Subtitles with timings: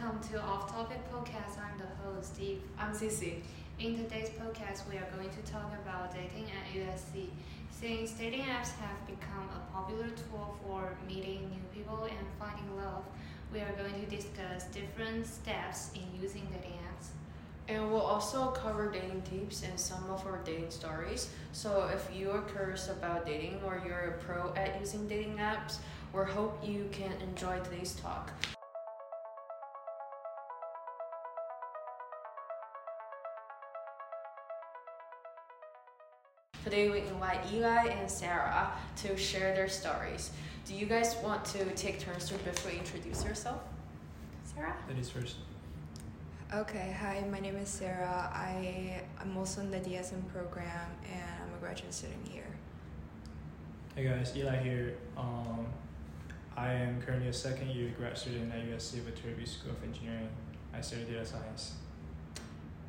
[0.00, 1.58] welcome to Off Topic Podcast.
[1.58, 2.62] I'm the host, Eve.
[2.78, 3.42] I'm Cici.
[3.78, 7.26] In today's podcast, we are going to talk about dating at USC.
[7.70, 13.04] Since dating apps have become a popular tool for meeting new people and finding love,
[13.52, 17.08] we are going to discuss different steps in using dating apps.
[17.68, 21.28] And we'll also cover dating tips and some of our dating stories.
[21.52, 25.76] So if you're curious about dating or you're a pro at using dating apps,
[26.14, 28.32] we hope you can enjoy today's talk.
[36.70, 40.30] Today we invite Eli and Sarah to share their stories.
[40.64, 43.60] Do you guys want to take turns to briefly introduce yourself?
[44.44, 44.76] Sarah?
[44.88, 45.38] Ladies first.
[46.54, 48.30] Okay, hi, my name is Sarah.
[48.32, 52.54] I, I'm also in the DSM program and I'm a graduate student here.
[53.96, 54.94] Hey guys, Eli here.
[55.16, 55.66] Um,
[56.56, 60.28] I am currently a second year grad student at USC Viterbi School of Engineering.
[60.72, 61.72] I study data science.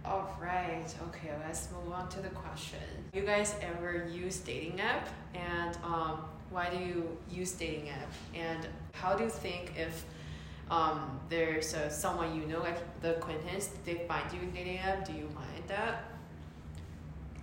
[0.03, 0.85] All right.
[1.09, 2.79] Okay, let's move on to the question.
[3.13, 8.11] You guys ever use dating app, and um, why do you use dating app?
[8.33, 10.05] And how do you think if
[10.71, 15.05] um, there's uh, someone you know, like the acquaintance, they find you in dating app?
[15.05, 16.05] Do you mind that?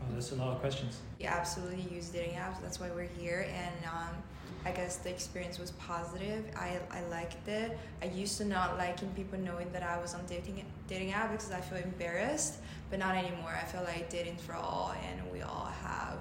[0.00, 0.98] Oh, that's a lot of questions.
[1.20, 3.46] We absolutely use dating apps, that's why we're here.
[3.54, 4.22] And um,
[4.64, 6.44] I guess the experience was positive.
[6.56, 7.78] I, I liked it.
[8.02, 11.50] I used to not liking people knowing that I was on dating dating app because
[11.50, 12.58] I feel embarrassed,
[12.90, 13.56] but not anymore.
[13.60, 16.18] I feel like dating for all, and we all have,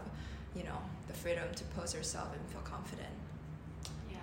[0.55, 0.77] you know,
[1.08, 3.09] the freedom to post ourselves and feel confident.
[4.11, 4.17] Yeah,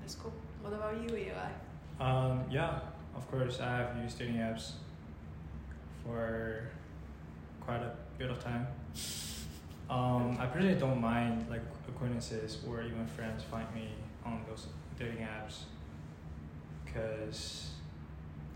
[0.00, 0.32] that's cool.
[0.62, 1.50] What about you, Eli?
[2.00, 2.80] Um, yeah,
[3.16, 4.72] of course, I have used dating apps
[6.04, 6.68] for
[7.60, 8.66] quite a bit of time.
[9.88, 13.88] Um, I personally don't mind like acquaintances or even friends find me
[14.24, 14.66] on those
[14.98, 15.64] dating apps,
[16.84, 17.70] because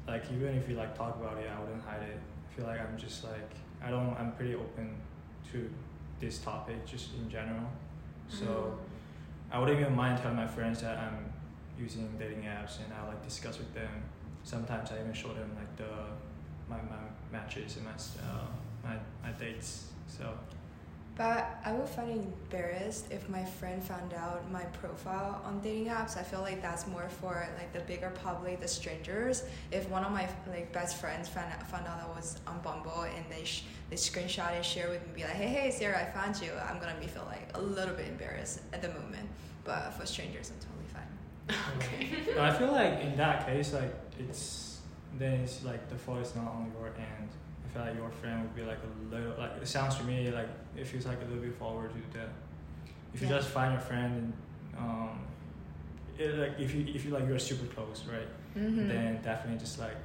[0.09, 2.19] like even if you like talk about it, I wouldn't hide it.
[2.19, 3.51] I feel like I'm just like
[3.83, 4.17] I don't.
[4.19, 4.97] I'm pretty open
[5.53, 5.71] to
[6.19, 7.71] this topic just in general.
[8.29, 8.79] So
[9.51, 11.33] I wouldn't even mind telling my friends that I'm
[11.79, 14.03] using dating apps and I like discuss with them.
[14.43, 15.91] Sometimes I even show them like the
[16.69, 18.47] my, my matches and my uh,
[18.83, 19.93] my my dates.
[20.07, 20.33] So
[21.17, 25.87] But I would find it embarrassed if my friend found out my profile on dating
[25.87, 26.17] apps.
[26.17, 29.45] I feel like that's more for like the bigger public, the strangers.
[29.71, 33.03] If one of my like best friends found out, found out I was on Bumble
[33.03, 36.11] and they sh- they screenshot and share with me, be like, hey hey Sarah, I
[36.19, 36.53] found you.
[36.69, 39.29] I'm gonna be feel like a little bit embarrassed at the moment.
[39.65, 41.77] But for strangers, I'm totally fine.
[41.77, 42.33] Okay.
[42.35, 44.79] But I feel like in that case, like it's
[45.19, 47.29] then it's like the fault is not on your end.
[47.71, 50.31] I feel like your friend would be like a little like it sounds to me
[50.31, 52.29] like it feels like a little bit forward to do that.
[53.15, 53.37] If you Yeah.
[53.37, 54.33] just find your friend and
[54.79, 55.21] um,
[56.19, 58.29] it like if you if you like you're super close, right?
[58.57, 58.89] Mm-hmm.
[58.89, 59.97] Then definitely just like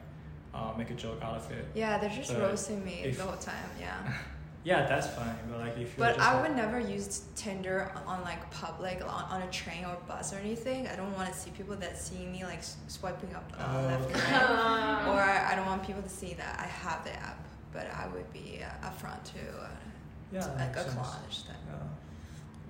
[0.54, 1.66] uh, make a joke out of it.
[1.74, 3.70] yeah, they're just But roasting me if- the whole time.
[3.80, 4.14] Yeah.
[4.66, 5.36] Yeah, that's fine.
[5.48, 9.00] But like if you But just, I like- would never use Tinder on like public
[9.04, 10.88] on, on a train or bus or anything.
[10.88, 14.06] I don't want to see people that see me like swiping up uh, Oh, left
[14.12, 15.06] and right.
[15.14, 17.46] or I, I don't want people to see that I have the app.
[17.76, 19.68] But I would be uh, upfront to uh,
[20.32, 20.90] yeah, like makes sense.
[20.92, 21.60] acknowledge that.
[21.68, 21.76] Yeah.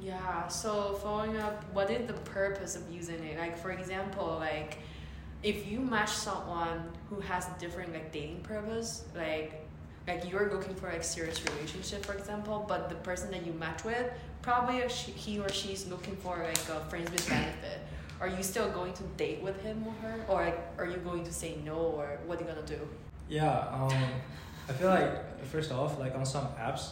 [0.02, 3.40] Yeah, so following up, what is the purpose of using it?
[3.40, 4.80] Like, for example, like,
[5.42, 6.80] if you match someone
[7.10, 9.66] who has different like dating purpose, like,
[10.08, 13.84] like you're looking for like serious relationship, for example, but the person that you match
[13.84, 14.12] with,
[14.42, 17.80] probably she, he or she's looking for like a friends with benefit.
[18.22, 21.24] Are you still going to date with him or her, or like, are you going
[21.24, 22.80] to say no, or what are you gonna do?
[23.28, 23.92] Yeah, um,
[24.68, 26.90] I feel like first off, like on some apps,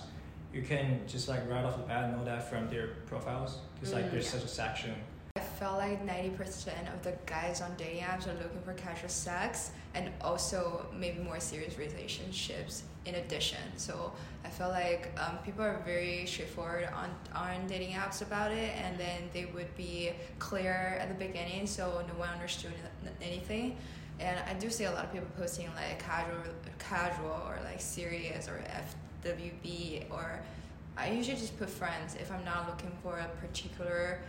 [0.54, 4.06] you can just like right off the bat know that from their profiles because like
[4.06, 4.32] Mm, there's yeah.
[4.32, 4.96] such a section.
[5.36, 9.72] I felt like 90% of the guys on dating apps are looking for casual sex
[9.96, 13.58] and also maybe more serious relationships in addition.
[13.78, 14.14] So
[14.46, 18.96] I felt like um, people are very straightforward on, on dating apps about it and
[19.00, 22.74] then they would be clear at the beginning so no one understood
[23.22, 23.78] anything.
[24.20, 26.38] And I do see a lot of people posting like casual,
[26.80, 28.64] casual or like serious or
[29.24, 30.42] FWB or
[30.96, 34.20] I usually just put friends if I'm not looking for a particular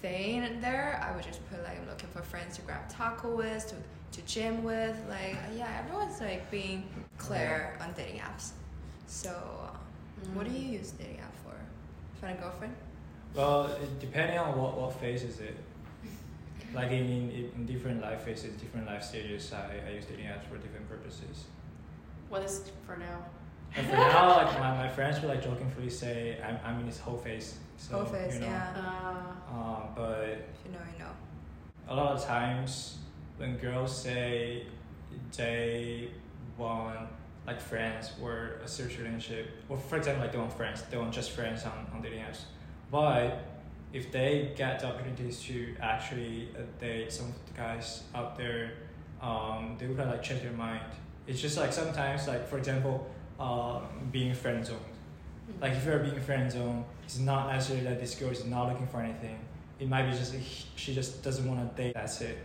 [0.00, 1.02] thing there.
[1.02, 3.76] I would just put like I'm looking for friends to grab taco with, to
[4.20, 4.96] to gym with.
[5.08, 6.84] Like yeah, everyone's like being
[7.18, 8.50] clear on dating apps.
[9.06, 9.76] So uh,
[10.34, 11.54] what do you use dating app for?
[12.20, 12.74] Find a girlfriend?
[13.34, 15.56] Well, depending on what, what phase is it.
[16.74, 20.44] Like in, in, in different life phases, different life stages, I, I use dating apps
[20.48, 21.44] for different purposes.
[22.28, 23.24] What is for now?
[23.74, 26.98] And for now, like my, my friends will like jokingly say I'm, I'm in this
[26.98, 27.56] whole phase.
[27.78, 29.32] So, Whole phase, you know, yeah.
[29.50, 31.10] Uh, Um, but If you know, you know.
[31.88, 32.98] a lot of times
[33.38, 34.66] when girls say
[35.36, 36.08] they
[36.56, 37.08] want
[37.46, 41.12] like friends or a serious relationship, or for example, like they want friends, they want
[41.12, 42.42] just friends on, on dating apps.
[42.90, 43.44] But
[43.92, 48.72] if they get the opportunities to actually uh, date some of the guys out there,
[49.20, 50.80] um, they would like change their mind.
[51.26, 53.08] It's just like sometimes, like for example,
[53.38, 54.80] um, being friend zoned.
[55.60, 58.86] Like if you're being friend zoned, it's not necessarily that this girl is not looking
[58.86, 59.38] for anything.
[59.78, 60.34] It might be just
[60.76, 61.94] she just doesn't want to date.
[61.94, 62.38] That's it.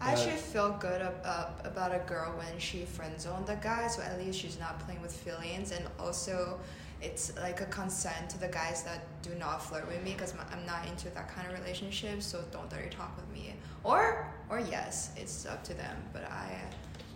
[0.00, 3.86] I actually feel good ab- uh, about a girl when she friend zoned the guy,
[3.88, 6.58] so at least she's not playing with feelings, and also
[7.04, 10.66] it's like a consent to the guys that do not flirt with me because I'm
[10.66, 12.22] not into that kind of relationship.
[12.22, 15.96] So don't dirty talk with me, or or yes, it's up to them.
[16.12, 16.60] But I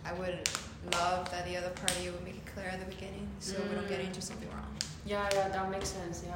[0.05, 0.47] I would
[0.93, 3.69] love that the other party would make it clear at the beginning, so mm.
[3.69, 4.07] we don't get mm.
[4.07, 4.73] into something wrong.
[5.05, 6.23] Yeah, yeah, that makes sense.
[6.25, 6.35] Yeah.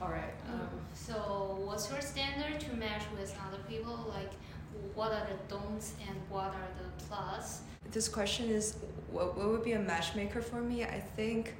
[0.00, 0.34] All right.
[0.52, 4.12] Um, so, what's your standard to match with other people?
[4.14, 4.32] Like,
[4.94, 7.62] what are the don'ts and what are the plus?
[7.90, 8.76] This question is
[9.10, 10.84] what, what would be a matchmaker for me?
[10.84, 11.54] I think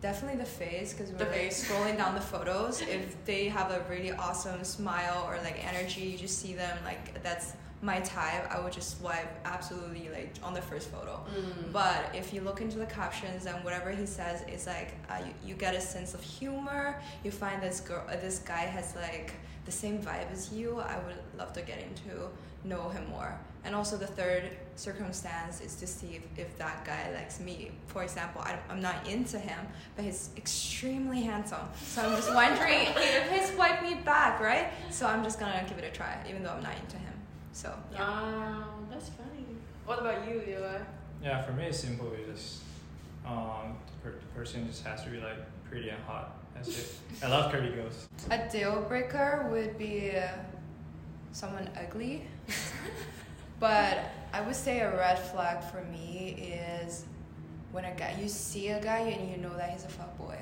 [0.00, 2.80] definitely the face because we're like scrolling down the photos.
[2.82, 7.22] If they have a really awesome smile or like energy, you just see them like
[7.22, 11.24] that's my type, I would just swipe absolutely like on the first photo.
[11.32, 11.72] Mm.
[11.72, 15.50] But if you look into the captions and whatever he says is like uh, you,
[15.50, 17.00] you get a sense of humor.
[17.22, 19.32] You find this girl, uh, this guy has like
[19.64, 20.80] the same vibe as you.
[20.80, 22.28] I would love to get into
[22.64, 23.38] know him more.
[23.64, 24.44] And also the third
[24.76, 27.72] circumstance is to see if, if that guy likes me.
[27.86, 29.58] For example, I, I'm not into him,
[29.96, 31.68] but he's extremely handsome.
[31.82, 34.68] So I'm just wondering if he's swipe me back, right?
[34.90, 37.12] So I'm just gonna give it a try, even though I'm not into him.
[37.52, 38.04] So yeah.
[38.04, 39.44] Um, that's funny.
[39.84, 40.78] What about you, Eli?
[41.22, 42.12] Yeah, for me it's simple.
[42.12, 42.62] It's just
[43.26, 45.38] um, the, per- the person just has to be like
[45.68, 46.36] pretty and hot.
[46.54, 46.94] That's it.
[47.22, 48.08] I love curvy girls.
[48.30, 50.28] A deal breaker would be uh,
[51.32, 52.26] someone ugly.
[53.60, 57.04] but I would say a red flag for me is
[57.72, 60.38] when a guy you see a guy and you know that he's a fuckboy.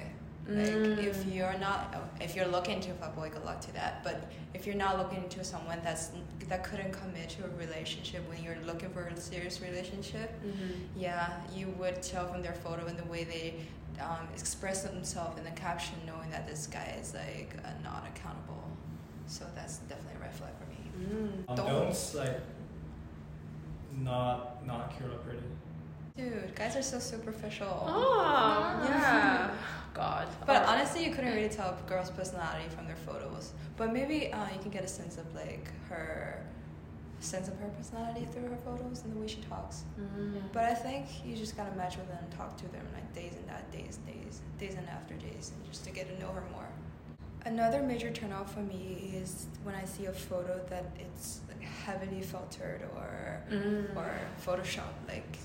[0.48, 1.04] Like mm.
[1.04, 4.04] if you're not if you're looking to a fuckboy, good luck to that.
[4.04, 6.10] But if you're not looking into someone that's
[6.48, 10.72] that couldn't commit to a relationship when you're looking for a serious relationship, mm-hmm.
[10.96, 13.54] yeah, you would tell from their photo and the way they
[14.00, 18.62] um, express themselves in the caption, knowing that this guy is like uh, not accountable.
[19.26, 21.08] So that's definitely a red flag for me.
[21.08, 21.50] Mm.
[21.50, 22.40] Um, don't like
[23.96, 25.42] not not cute or pretty.
[26.16, 27.84] Dude, guys are so superficial.
[27.86, 29.50] Oh, yeah.
[29.94, 30.28] God.
[30.46, 30.70] But oh.
[30.70, 33.52] honestly, you couldn't really tell a girl's personality from their photos.
[33.76, 36.42] But maybe uh, you can get a sense of like her
[37.18, 39.84] sense of her personality through her photos and the way she talks.
[40.00, 40.38] Mm-hmm.
[40.52, 43.34] But I think you just gotta match with them and talk to them like days
[43.36, 46.44] and that days, days, days and after days, and just to get to know her
[46.52, 46.68] more.
[47.46, 51.42] Another major turnoff for me is when I see a photo that it's
[51.84, 53.96] heavily filtered or mm.
[53.96, 54.10] or
[54.44, 55.38] Photoshop, like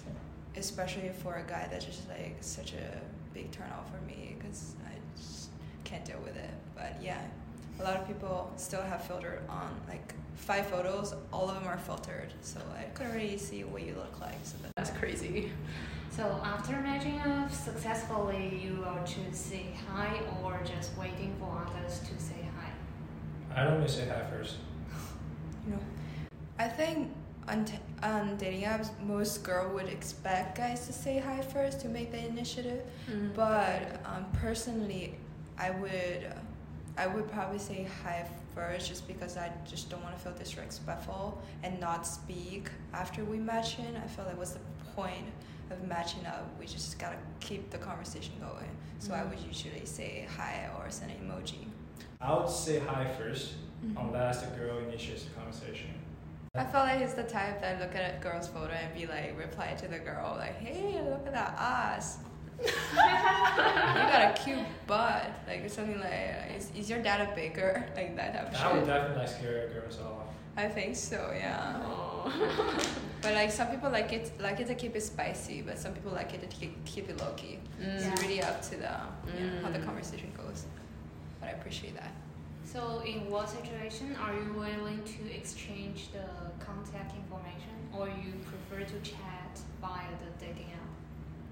[0.58, 3.00] especially for a guy that's just like such a
[3.36, 5.50] big turnoff for me because I just
[5.84, 6.50] can't deal with it.
[6.76, 7.22] But yeah,
[7.80, 11.78] a lot of people still have filtered on like five photos, all of them are
[11.78, 14.38] filtered, so I couldn't really see what you look like.
[14.44, 15.52] So that's crazy.
[16.10, 22.00] So after matching up successfully, you will choose say hi or just waiting for others
[22.00, 23.62] to say hi?
[23.62, 24.58] I don't say hi first.
[25.66, 25.80] You know,
[26.60, 27.14] I think
[27.48, 31.88] on, t- on dating apps, most girl would expect guys to say hi first to
[31.88, 32.82] make the initiative.
[33.10, 33.30] Mm-hmm.
[33.34, 35.16] But um, personally,
[35.58, 36.34] I would
[36.98, 41.42] I would probably say hi first just because I just don't want to feel disrespectful
[41.64, 43.96] and not speak after we match in.
[43.96, 44.60] I feel like what's the
[44.96, 45.28] point
[45.70, 46.48] of matching up?
[46.60, 48.70] We just gotta keep the conversation going.
[49.00, 49.22] So mm-hmm.
[49.22, 51.66] I would usually say hi or send an emoji.
[52.20, 53.48] I would say hi 1st
[53.86, 53.98] mm-hmm.
[53.98, 55.90] unless the girl initiates the conversation.
[56.54, 59.38] I felt like he's the type that look at a girl's photo and be like,
[59.40, 62.20] reply to the girl like, "Hey, look at that ass."
[62.64, 66.58] You got a cute butt, like something like.
[66.58, 67.86] Is, is your dad a baker?
[67.96, 68.74] Like that type of that shit.
[68.74, 70.28] would definitely scare girls off.
[70.58, 71.80] I think so, yeah.
[73.22, 76.12] but like some people like it like it to keep it spicy, but some people
[76.12, 77.60] like it to keep, keep it low key.
[77.82, 77.96] Mm.
[77.96, 78.94] It's really up to the
[79.32, 79.62] mm.
[79.62, 79.86] how the mm.
[79.86, 80.66] conversation goes.
[81.40, 82.12] But I appreciate that.
[82.66, 86.26] So, in what situation are you willing to exchange the
[86.64, 91.01] contact information, or you prefer to chat via the dating app?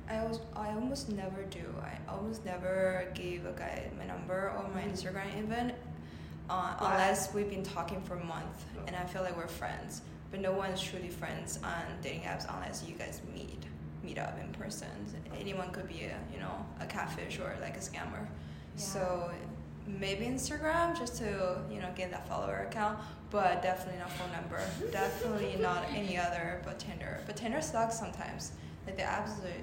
[0.09, 1.63] I was I almost never do.
[1.81, 4.89] I almost never give a guy my number or my mm-hmm.
[4.89, 5.73] Instagram even,
[6.49, 10.01] uh, unless we've been talking for a month and I feel like we're friends.
[10.31, 13.63] But no one's truly friends on dating apps unless you guys meet
[14.03, 14.89] meet up in person.
[15.39, 18.25] Anyone could be a you know a catfish or like a scammer.
[18.75, 18.83] Yeah.
[18.83, 19.31] So
[19.85, 22.97] maybe Instagram just to you know get that follower account,
[23.29, 24.59] but definitely not phone number.
[24.91, 27.21] definitely not any other but Tinder.
[27.27, 28.53] But Tinder sucks sometimes.
[28.87, 29.53] Like the apps are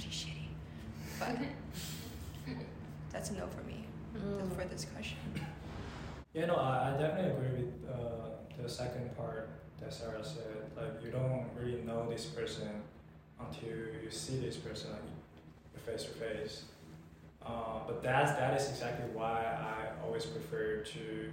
[0.00, 0.48] pretty shitty.
[1.18, 2.54] But
[3.12, 3.76] that's a no for me
[4.16, 4.52] Mm.
[4.56, 5.18] for this question.
[6.34, 8.30] Yeah, no, I, I definitely agree with uh,
[8.60, 10.68] the second part that Sarah said.
[10.76, 12.82] Like, you don't really know this person
[13.38, 16.64] until you see this person like face to face.
[17.46, 21.32] Uh, but that's that is exactly why I always prefer to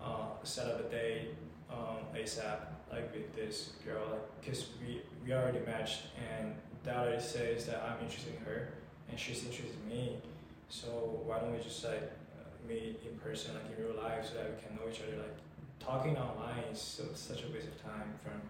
[0.00, 1.34] uh, set up a date
[1.70, 2.60] um, ASAP,
[2.90, 6.54] like with this girl, like because we we already matched, and
[6.86, 8.68] that already says that I'm interested in her,
[9.10, 10.16] and she's interested in me.
[10.70, 12.02] So why don't we just like
[12.38, 15.18] uh, meet in person, like in real life, so that we can know each other?
[15.18, 15.36] Like
[15.80, 18.40] talking online is so, such a waste of time from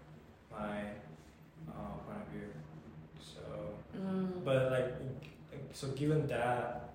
[0.51, 0.79] my
[1.67, 2.47] uh, point of view.
[3.19, 3.41] So,
[3.97, 4.43] Mm.
[4.45, 4.93] but like,
[5.73, 6.89] so given that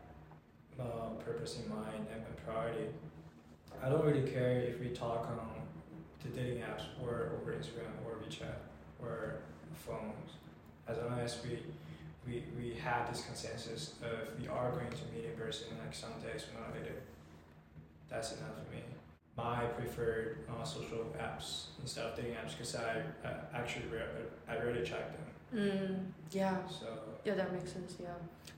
[0.79, 2.87] uh, purpose in mind and, and priority,
[3.83, 5.39] I don't really care if we talk on
[6.23, 8.55] the dating apps or over Instagram or WeChat
[9.03, 9.39] or
[9.85, 10.31] phones,
[10.89, 11.59] as long as we
[12.27, 16.13] we, we have this consensus of we are going to meet in person like some
[16.23, 16.95] days sooner or later.
[18.09, 18.83] That's enough for me.
[19.37, 24.55] My preferred uh, social apps instead of dating apps because I, I actually re- I
[24.57, 25.61] really check them.
[25.61, 25.99] Mm.
[26.31, 26.57] Yeah.
[26.69, 26.87] So
[27.25, 27.95] Yeah, that makes sense.
[28.01, 28.09] Yeah.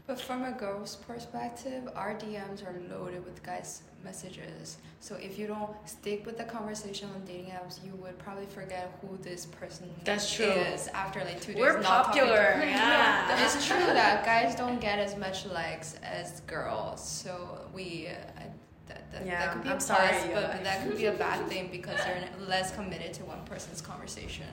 [0.07, 4.77] But from a girl's perspective, our DMs are loaded with guys' messages.
[5.01, 8.99] So if you don't stick with the conversation on dating apps, you would probably forget
[9.01, 10.45] who this person That's true.
[10.47, 11.61] is after like two days.
[11.61, 12.65] We're not talking to popular.
[12.67, 13.45] Yeah.
[13.45, 17.07] It's true that guys don't get as much likes as girls.
[17.07, 18.09] So we.
[18.09, 18.43] Uh,
[18.89, 20.53] that, that, Yeah, that could be I'm a plus, sorry, but, yeah.
[20.53, 24.45] but that could be a bad thing because they're less committed to one person's conversation.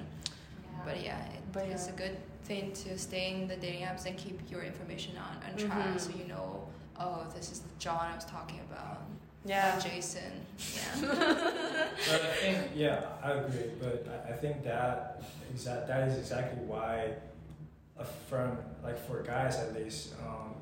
[0.86, 0.94] Yeah.
[0.94, 1.94] But yeah, it, But it's yeah.
[1.94, 5.58] a good thing to stay in the dating apps and keep your information on, on
[5.58, 6.00] track Mhm.
[6.00, 6.68] so you know,
[7.00, 9.02] oh, this is the John I was talking about.
[9.46, 9.74] Yeah.
[9.74, 10.32] Not Jason.
[10.76, 11.02] Yeah.
[12.10, 13.72] But I think, yeah, I agree.
[13.80, 17.14] But I, I think that exact that is exactly why
[17.98, 20.54] a firm, like for guys at least, um,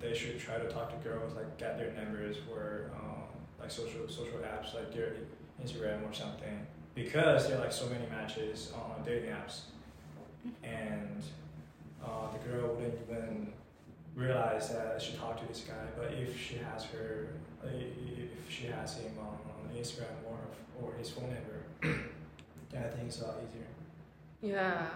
[0.00, 3.22] they should try to talk to girls, like get their numbers for um,
[3.60, 5.12] like social social apps, like their
[5.62, 9.62] Instagram or something, because there are like so many matches on dating apps,
[10.62, 11.22] and
[12.04, 13.52] uh, the girl wouldn't even
[14.14, 15.74] realize that she talked to this guy.
[15.96, 17.28] But if she has her,
[17.64, 20.38] uh, if she has him on, on Instagram or
[20.82, 21.62] or his phone number,
[22.70, 23.66] then I think it's a lot easier.
[24.54, 24.86] Yeah.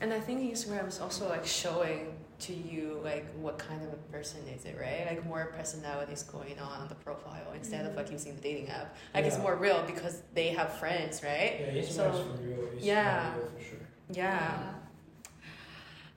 [0.00, 3.96] And I think Instagram is also like showing to you like what kind of a
[4.12, 5.06] person is it, right?
[5.08, 8.94] Like more personalities going on on the profile instead of like using the dating app.
[9.14, 11.56] Like it's more real because they have friends, right?
[11.60, 12.68] Yeah, Instagram So- is real.
[12.74, 13.32] It's yeah.
[13.32, 13.78] for real for sure.
[14.12, 14.72] Yeah.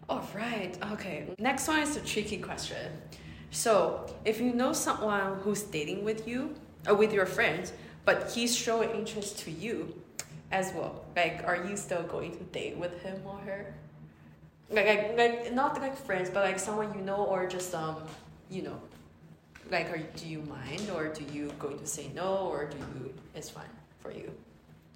[0.10, 0.78] All right.
[0.94, 1.28] Okay.
[1.40, 2.92] Next one is a tricky question.
[3.50, 6.56] So, if you know someone who's dating with you
[6.88, 7.74] or with your friends,
[8.06, 9.94] but he's showing interest to you
[10.52, 13.74] as well, like, are you still going to date with him or her?
[14.72, 17.98] Like, like, like not like friends, but like someone you know, or just um,
[18.50, 18.80] you know,
[19.70, 23.14] like, are do you mind, or do you going to say no, or do you?
[23.36, 24.32] It's fine for you.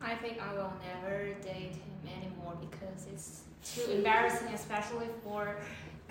[0.01, 5.57] I think I will never date him anymore because it's too embarrassing, especially for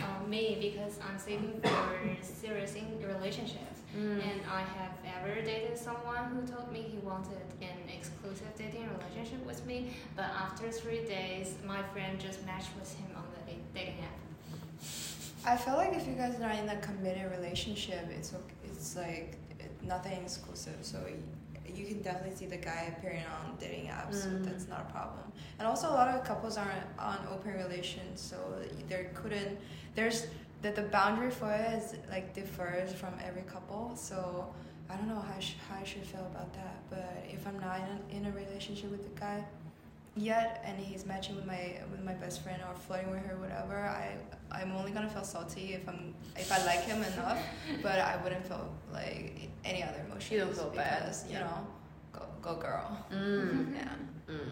[0.00, 3.80] um, me because I'm seeking for serious in relationships.
[3.96, 4.14] Mm.
[4.14, 9.46] And I have ever dated someone who told me he wanted an exclusive dating relationship
[9.46, 13.06] with me, but after three days, my friend just matched with him
[13.76, 14.04] on the dating.
[15.46, 19.36] I feel like if you guys are in a committed relationship, it's ok- it's like
[19.82, 20.76] nothing exclusive.
[20.82, 20.98] So
[21.74, 24.14] you can definitely see the guy appearing on dating apps.
[24.22, 24.44] So Mm.
[24.44, 25.32] that's not a problem.
[25.58, 28.36] And also, a lot of couples are on open relations, so
[28.88, 29.58] there couldn't
[29.94, 30.26] there's
[30.62, 33.94] that the boundary for it is like differs from every couple.
[33.96, 34.52] So
[34.88, 36.76] I don't know how I, sh- how I should feel about that.
[36.88, 39.44] But if I'm not in a, in a relationship with the guy
[40.16, 43.76] yet, and he's matching with my with my best friend or flirting with her, whatever,
[43.76, 44.16] I
[44.50, 47.38] I'm only gonna feel salty if I'm if I like him enough,
[47.82, 50.30] but I wouldn't feel like any other emotions.
[50.30, 51.40] You don't feel bad, because, you yeah.
[51.40, 51.66] know,
[52.12, 53.06] go go girl.
[53.12, 53.74] Mm.
[53.76, 53.94] Yeah.
[54.34, 54.50] Mm.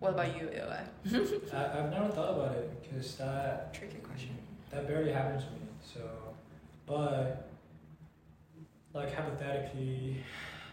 [0.00, 0.82] What about you, Eli?
[1.52, 4.30] I, I've never thought about it because that Tricky question.
[4.70, 5.60] that barely happened to me.
[5.82, 6.00] So,
[6.86, 7.50] but
[8.94, 10.24] like hypothetically,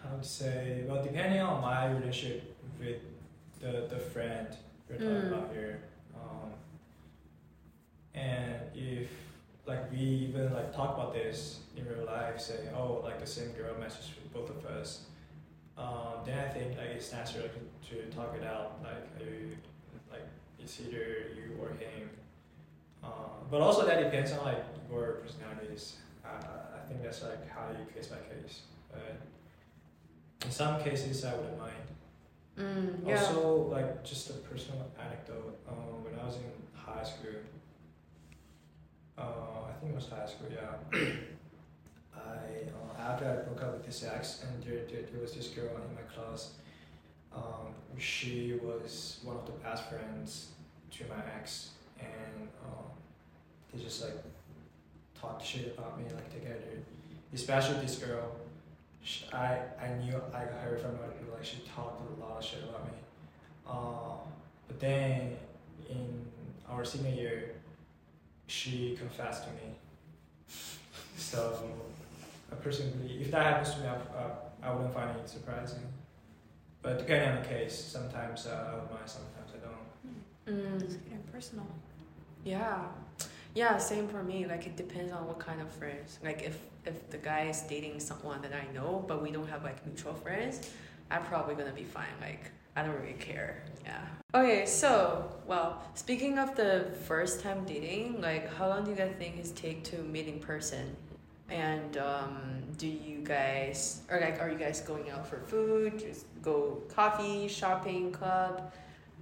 [0.09, 3.01] I would say, well, depending on my relationship with
[3.59, 4.47] the the friend
[4.89, 5.27] we're talking Mm.
[5.33, 5.79] about here,
[6.15, 6.51] um,
[8.13, 9.09] and if
[9.65, 13.51] like we even like talk about this in real life, say, oh, like the same
[13.51, 15.01] girl messaged with both of us,
[15.77, 17.45] um, then I think like it's natural
[17.89, 19.57] to talk it out, like you,
[20.09, 20.25] like
[20.59, 22.09] it's either you or him.
[23.03, 23.07] Uh,
[23.51, 25.97] but also that depends on like your personalities.
[26.23, 28.61] I, I think that's like highly case by case.
[28.91, 29.17] But
[30.45, 31.73] in some cases, I wouldn't mind.
[32.57, 33.19] Mm, yeah.
[33.19, 35.59] Also, like just a personal anecdote.
[35.69, 37.39] Um, when I was in high school,
[39.17, 40.47] uh, I think it was high school.
[40.51, 40.99] Yeah.
[42.15, 45.49] I uh, after I broke up with this ex, and there, there, there was this
[45.49, 46.53] girl in my class.
[47.33, 50.49] Um, she was one of the best friends
[50.91, 52.85] to my ex, and um,
[53.71, 54.17] they just like
[55.19, 56.81] talked shit about me like together.
[57.33, 58.31] Especially this girl.
[59.03, 62.63] She, I I knew I heard from her like she talked a lot of shit
[62.63, 62.97] about me.
[63.67, 64.17] Uh,
[64.67, 65.37] but then
[65.89, 66.25] in
[66.69, 67.51] our senior year,
[68.47, 69.75] she confessed to me.
[71.17, 71.71] So,
[72.51, 75.81] I personally, if that happens to me, I, I, I wouldn't find it surprising.
[76.81, 80.57] But depending on the case, sometimes uh, I would mind, sometimes I don't.
[80.57, 80.81] Mm.
[80.81, 81.67] It's getting personal.
[82.45, 82.85] Yeah.
[83.57, 84.45] Yeah, same for me.
[84.45, 86.19] Like it depends on what kind of friends.
[86.23, 89.63] Like if if the guy is dating someone that I know but we don't have
[89.63, 90.69] like mutual friends,
[91.09, 92.15] I'm probably gonna be fine.
[92.21, 93.63] Like I don't really care.
[93.83, 94.05] Yeah.
[94.35, 99.15] Okay, so well, speaking of the first time dating, like how long do you guys
[99.17, 100.95] think it take to meet in person?
[101.49, 105.97] And um, do you guys or like are you guys going out for food?
[105.97, 108.71] Just go coffee, shopping, club?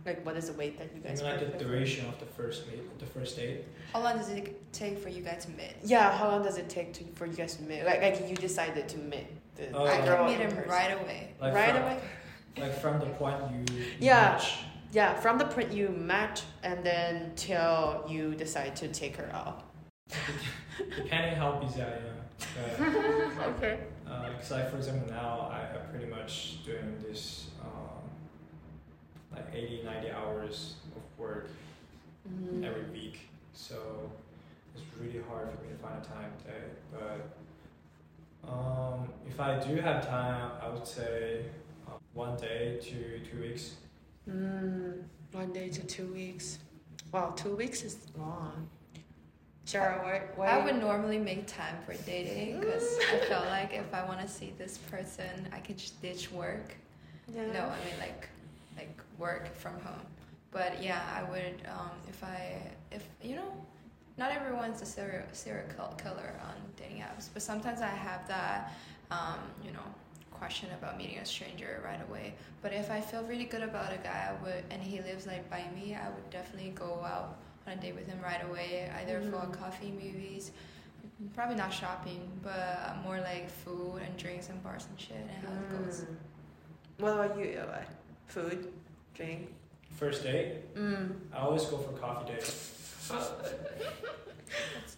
[0.06, 1.66] Like what is the wait that you I guys mean, like the prefer?
[1.66, 3.66] duration of the first meet, the first date.
[3.92, 5.74] How long does it take for you guys to meet?
[5.84, 7.84] Yeah, how long does it take to for you guys to meet?
[7.84, 10.70] Like, like you decided to meet the Oh, I girl can meet him person.
[10.70, 11.34] right away.
[11.42, 12.00] Like right from, away.
[12.58, 13.76] Like from the point you.
[13.80, 14.14] you Yeah.
[14.34, 14.58] match.
[14.92, 19.64] Yeah, from the print you match and then till you decide to take her out.
[20.96, 22.20] Depending how busy I am.
[22.38, 23.80] But, okay.
[24.06, 27.85] Because like for example now I am pretty much doing this um,
[29.36, 31.48] like 80, 90 hours of work
[32.28, 32.64] Mm-hmm.
[32.64, 33.20] every week,
[33.54, 33.76] so
[34.74, 36.66] it's really hard for me to find a time today.
[36.92, 41.46] But um, if I do have time, I would say
[41.88, 43.76] uh, one day to two weeks.
[44.28, 46.58] Mm, one day to two weeks.
[47.12, 48.68] Wow, two weeks is long.
[49.66, 50.36] Sarah, what?
[50.38, 54.20] what I would normally make time for dating because I felt like if I want
[54.22, 56.76] to see this person, I could just ditch work.
[57.32, 57.46] Yeah.
[57.54, 58.30] No, I mean like
[58.76, 60.02] like work from home.
[60.52, 63.52] But yeah, I would um, if I if you know,
[64.18, 65.68] not everyone's a serial serial
[66.02, 68.74] killer on dating apps, but sometimes I have that
[69.12, 69.84] um, you know
[70.32, 72.34] question about meeting a stranger right away.
[72.62, 75.50] But if I feel really good about a guy, I would and he lives like
[75.50, 79.20] by me, I would definitely go out on a date with him right away, either
[79.22, 79.54] for Mhm.
[79.60, 80.52] coffee, movies.
[81.34, 85.52] Probably not shopping, but more like food and drinks and bars and shit and how
[85.54, 86.02] it goes.
[86.02, 86.16] Mm.
[87.00, 87.84] What about you, Eli?
[88.28, 88.74] Food,
[89.16, 89.50] drink.
[89.98, 91.16] First date, Mm.
[91.34, 92.54] I always go for coffee date.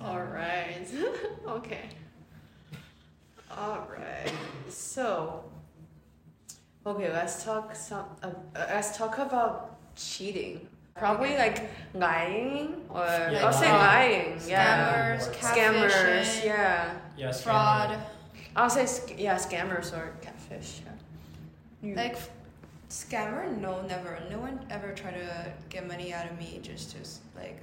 [0.01, 0.87] All right.
[1.47, 1.89] okay.
[3.55, 4.31] All right.
[4.69, 5.43] So,
[6.85, 8.05] okay, let's talk some.
[8.23, 10.67] Uh, uh, let's talk about cheating.
[10.95, 14.29] Probably like lying or Yeah, I'll say lying.
[14.29, 14.41] lying.
[14.47, 15.17] Yeah.
[15.19, 16.45] Scammers, Scammers.
[16.45, 16.93] Yeah.
[17.15, 17.97] Yeah, fraud.
[18.55, 20.81] I'll say sc- yeah, scammers or catfish.
[21.83, 21.95] Yeah.
[21.95, 22.29] Like f-
[22.89, 23.55] scammer?
[23.57, 24.19] No, never.
[24.29, 26.97] No one ever tried to get money out of me just to
[27.39, 27.61] like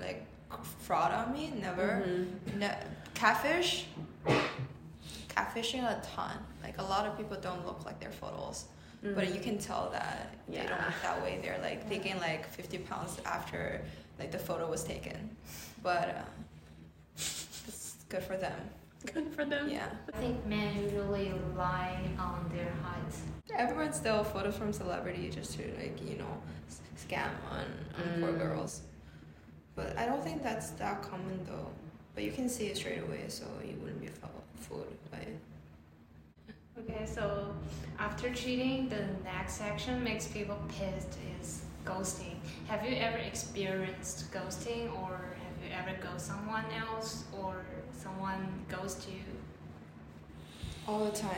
[0.00, 0.26] like
[0.80, 1.52] fraud on me.
[1.60, 2.02] Never.
[2.06, 2.56] Mhm.
[2.58, 2.78] Ne-
[3.14, 3.86] catfish.
[5.28, 6.38] Catfishing a ton.
[6.62, 8.66] Like a lot of people don't look like their photos,
[9.02, 9.34] but Mhm.
[9.34, 11.38] you can tell that they don't look that way.
[11.42, 13.82] They're like they gain like fifty pounds after
[14.18, 15.36] like the photo was taken,
[15.82, 16.22] but uh,
[17.16, 18.58] it's good for them.
[19.12, 19.68] Good for them.
[19.68, 19.88] Yeah.
[20.12, 23.14] I think men usually lie on their height.
[23.56, 27.66] Everyone still photos from celebrity just to like you know s- scam on,
[27.98, 28.38] on poor Mm.
[28.38, 28.82] girls,
[29.76, 31.68] but I don't think that's that common though.
[32.14, 34.08] But you can see it straight away, so you wouldn't be
[34.60, 35.36] fooled by it.
[36.78, 37.54] Okay, so
[37.98, 42.36] after cheating, the next section makes people pissed is ghosting.
[42.68, 47.64] Have you ever experienced ghosting, or have you ever ghosted someone else, or
[48.04, 49.20] someone ghost you?
[50.86, 51.30] All the time.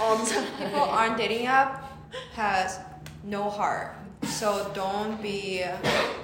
[0.00, 0.46] All the time.
[0.58, 1.92] People on dating app
[2.32, 2.80] has
[3.24, 3.94] no heart.
[4.24, 5.64] So don't be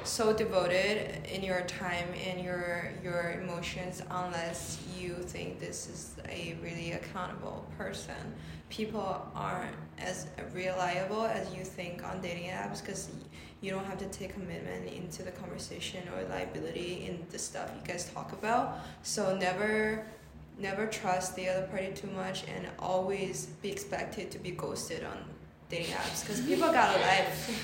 [0.02, 6.56] so devoted in your time and your your emotions unless you think this is a
[6.62, 8.34] really accountable person.
[8.68, 13.10] People aren't as reliable as you think on dating apps because
[13.64, 17.86] you don't have to take commitment into the conversation or liability in the stuff you
[17.90, 18.80] guys talk about.
[19.02, 20.04] So never
[20.58, 25.18] never trust the other party too much and always be expected to be ghosted on
[25.70, 27.62] dating apps because people got a life.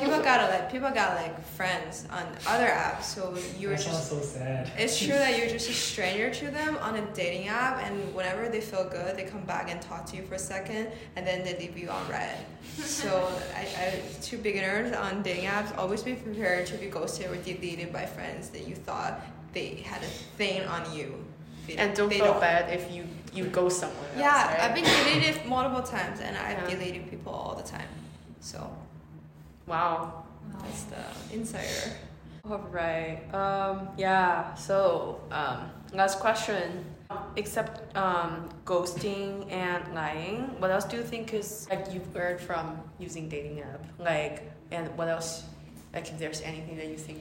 [0.00, 0.70] people got a life.
[0.70, 3.04] People got like friends on other apps.
[3.04, 4.10] So you're that just.
[4.10, 4.70] so sad.
[4.76, 8.48] It's true that you're just a stranger to them on a dating app, and whenever
[8.48, 11.42] they feel good, they come back and talk to you for a second, and then
[11.44, 12.38] they leave you on red.
[12.76, 17.36] So, I, I, to beginners on dating apps, always be prepared to be ghosted or
[17.36, 19.20] deleted by friends that you thought
[19.52, 20.06] they had a
[20.36, 21.24] thing on you.
[21.68, 23.04] They- And don't they feel bad if you
[23.34, 24.18] you go somewhere else.
[24.18, 24.60] Yeah, right?
[24.60, 26.74] I've been deleted multiple times, and I've Yeah.
[26.76, 27.88] deleted people all the time.
[28.40, 28.58] So
[29.66, 30.24] Wow.
[30.62, 31.02] that's the
[31.36, 31.92] insider.
[32.50, 33.18] All right.
[33.34, 34.54] Um, yeah.
[34.54, 36.84] So, um, last question.
[37.36, 42.80] Except um, ghosting and lying, what else do you think is like you've learned from
[42.98, 43.84] using dating app?
[43.98, 45.44] Like, and what else?
[45.94, 47.20] Like, if there's anything that you think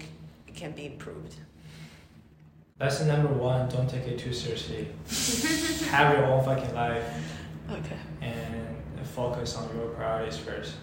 [0.55, 1.35] can be improved.
[2.79, 4.87] Lesson number one: Don't take it too seriously.
[5.89, 7.03] Have your own fucking life
[7.71, 7.97] Okay.
[8.21, 10.75] and focus on your priorities first.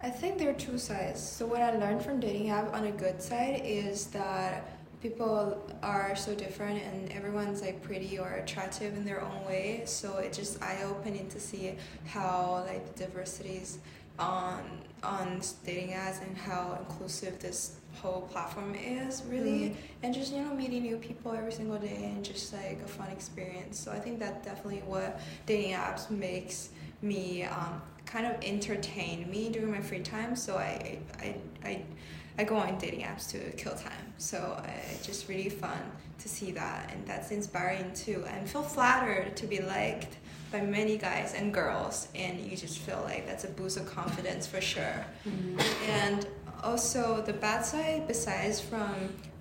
[0.00, 1.20] I think there are two sides.
[1.20, 6.16] So what I learned from dating app on a good side is that people are
[6.16, 9.82] so different and everyone's like pretty or attractive in their own way.
[9.84, 11.74] So it's just eye opening to see
[12.06, 13.78] how like the diversities
[14.18, 14.62] on
[15.02, 19.76] on dating apps and how inclusive this whole platform is really.
[20.02, 23.08] And just you know meeting new people every single day and just like a fun
[23.10, 23.78] experience.
[23.78, 26.70] So i think that definitely what dating apps makes
[27.02, 30.34] me um, kind of entertain me during my free time.
[30.36, 31.82] So i i i,
[32.38, 34.12] I go on dating apps to kill time.
[34.18, 35.78] So it's just really fun
[36.18, 36.90] to see that.
[36.92, 38.24] And that's inspiring too.
[38.28, 40.16] And feel flattered to be liked
[40.50, 44.46] by many guys and girls and you just feel like that's a boost of confidence
[44.46, 45.04] for sure
[45.88, 46.26] and
[46.62, 48.94] also the bad side besides from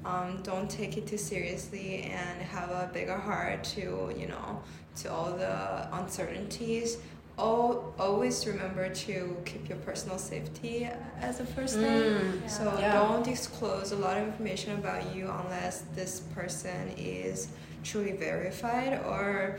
[0.05, 4.61] um, don't take it too seriously and have a bigger heart to you know
[4.97, 6.97] to all the uncertainties
[7.39, 10.87] al- always remember to keep your personal safety
[11.21, 12.49] as a first thing Mm.
[12.49, 12.93] so Yeah.
[12.93, 17.47] don't disclose a lot of information about you unless this person is
[17.83, 19.57] truly verified or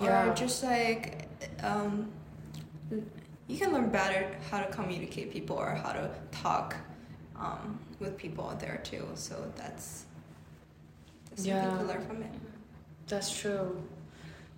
[0.00, 1.28] or just like
[1.62, 2.10] um,
[3.46, 6.76] you can learn better how to communicate people or how to talk
[7.38, 9.06] um, with people out there too.
[9.14, 10.04] So that's
[11.30, 11.62] that's Yeah.
[11.68, 12.30] something to learn from it.
[13.08, 13.82] That's true.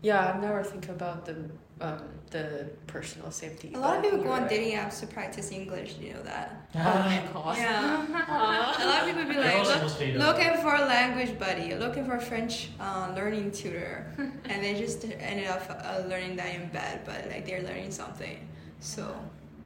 [0.02, 3.72] Yeah, I never think about the um, the personal safety.
[3.74, 5.96] A lot of people go on dating apps to practice English.
[6.00, 6.62] You know that?
[6.74, 7.56] Oh my god.
[7.56, 8.06] Yeah.
[8.84, 11.38] a lot of people be like, look, supposed to be the- looking for a language
[11.38, 14.06] buddy, looking for a French uh, learning tutor,
[14.44, 18.48] and they just ended up uh, learning that in bed, but like they're learning something.
[18.80, 19.14] So.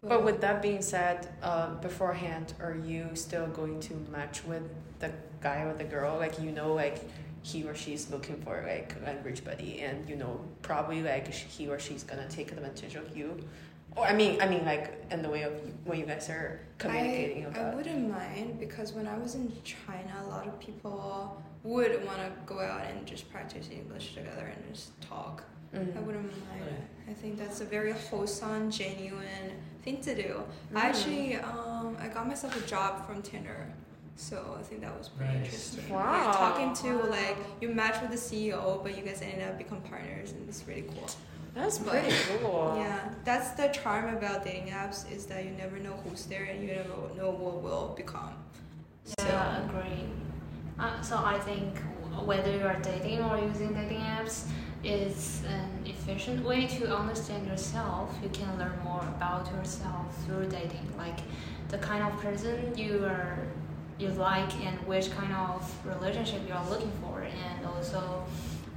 [0.02, 4.62] But with that being said, uh, beforehand, are you still going to match with
[4.98, 6.16] the guy or the girl?
[6.18, 7.02] Like you know, like
[7.42, 11.78] he or she's looking for like language buddy, and you know probably like he or
[11.78, 13.38] she's gonna take advantage of you.
[13.96, 15.52] Or I mean, I mean like in the way of
[15.84, 20.12] when you guys are communicating I, I wouldn't mind because when I was in China,
[20.24, 24.74] a lot of people would want to go out and just practice English together and
[24.74, 25.44] just talk.
[25.74, 25.96] Mhm.
[25.96, 26.64] I wouldn't mind.
[27.08, 30.42] I think that's a very wholesome, genuine thing to do.
[30.72, 30.76] Mm.
[30.76, 33.72] I actually, um, I got myself a job from Tinder.
[34.20, 35.46] So I think that was pretty Nice.
[35.46, 35.88] interesting.
[35.94, 36.26] Wow.
[36.26, 39.80] Yeah, talking to like you match with the CEO, but you guys ended up become
[39.80, 41.08] partners, and it's really cool.
[41.54, 42.74] That's But- pretty cool.
[42.82, 46.60] Yeah, that's the charm about dating apps is that you never know who's there and
[46.62, 48.34] you never know what will become.
[49.18, 50.04] Yeah, agree.
[50.78, 51.78] Uh, so I think
[52.24, 54.44] whether you are dating or using dating apps
[54.84, 58.14] is an efficient way to understand yourself.
[58.22, 61.20] You can learn more about yourself through dating, like
[61.68, 63.38] the kind of person you are
[64.00, 68.24] you like and which kind of relationship you are looking for, and also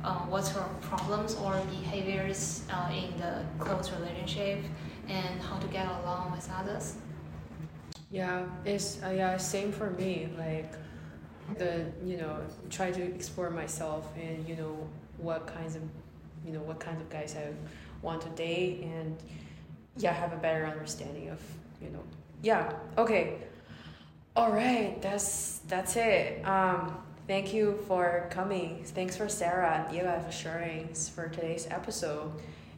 [0.04, 4.60] uh, what's your problems or behaviors uh, in the close relationship,
[5.08, 6.96] and how to get along with others.
[8.12, 10.30] Yeah, it's uh, yeah, same for me.
[10.38, 10.74] Like
[11.58, 15.82] the you know try to explore myself and you know what kinds of
[16.46, 17.52] you know what kinds of guys I
[18.02, 19.18] want to date and
[19.98, 21.40] yeah have a better understanding of
[21.82, 22.04] you know
[22.42, 23.38] yeah okay
[24.36, 30.22] all right that's that's it um thank you for coming thanks for sarah and eva
[30.26, 32.32] for sharing for today's episode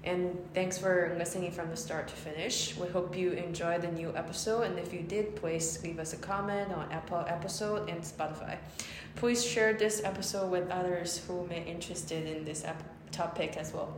[0.06, 2.78] and thanks for listening from the start to finish.
[2.78, 4.62] We hope you enjoyed the new episode.
[4.62, 8.58] And if you did, please leave us a comment on Apple episode and Spotify.
[9.16, 13.74] Please share this episode with others who may be interested in this ep- topic as
[13.74, 13.98] well.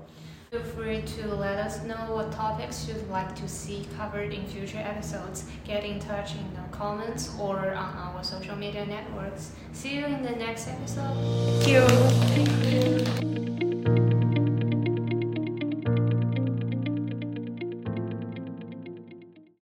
[0.58, 4.80] Feel free to let us know what topics you'd like to see covered in future
[4.80, 5.46] episodes.
[5.64, 9.52] Get in touch in the comments or on our social media networks.
[9.72, 11.14] See you in the next episode.
[11.62, 11.68] Thank
[14.02, 14.17] you.